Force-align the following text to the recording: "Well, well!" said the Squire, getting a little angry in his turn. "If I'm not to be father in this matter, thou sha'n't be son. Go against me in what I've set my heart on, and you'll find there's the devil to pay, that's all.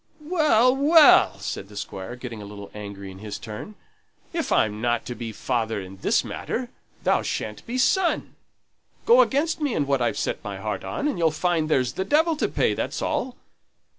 "Well, 0.25 0.75
well!" 0.75 1.37
said 1.37 1.69
the 1.69 1.77
Squire, 1.77 2.15
getting 2.15 2.41
a 2.41 2.45
little 2.45 2.71
angry 2.73 3.11
in 3.11 3.19
his 3.19 3.37
turn. 3.37 3.75
"If 4.33 4.51
I'm 4.51 4.81
not 4.81 5.05
to 5.05 5.13
be 5.13 5.31
father 5.31 5.79
in 5.79 5.97
this 5.97 6.23
matter, 6.23 6.69
thou 7.03 7.21
sha'n't 7.21 7.63
be 7.67 7.77
son. 7.77 8.33
Go 9.05 9.21
against 9.21 9.61
me 9.61 9.75
in 9.75 9.85
what 9.85 10.01
I've 10.01 10.17
set 10.17 10.43
my 10.43 10.57
heart 10.57 10.83
on, 10.83 11.07
and 11.07 11.19
you'll 11.19 11.29
find 11.29 11.69
there's 11.69 11.93
the 11.93 12.03
devil 12.03 12.35
to 12.37 12.47
pay, 12.47 12.73
that's 12.73 13.03
all. 13.03 13.35